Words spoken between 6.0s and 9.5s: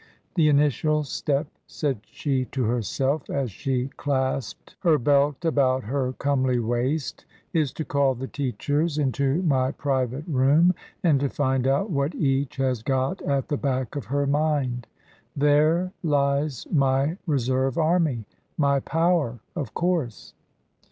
comely waist," is to call the teachers into